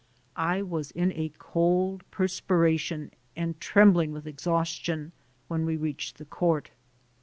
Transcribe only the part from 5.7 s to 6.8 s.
reached the court.